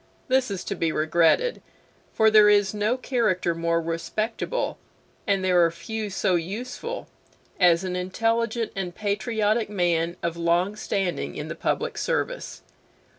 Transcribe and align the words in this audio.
This 0.29 0.49
is 0.49 0.63
to 0.63 0.73
be 0.73 0.91
regretted, 0.91 1.61
for 2.11 2.31
there 2.31 2.49
is 2.49 2.73
no 2.73 2.97
character 2.97 3.53
more 3.53 3.79
respectable, 3.79 4.79
and 5.27 5.45
there 5.45 5.63
are 5.63 5.69
few 5.69 6.09
so 6.09 6.33
useful, 6.33 7.07
as 7.59 7.83
an 7.83 7.95
intelligent 7.95 8.71
and 8.75 8.95
patriotic 8.95 9.69
man 9.69 10.17
of 10.23 10.35
long 10.35 10.75
standing 10.75 11.35
in 11.35 11.49
the 11.49 11.55
public 11.55 11.99
service. 11.99 12.63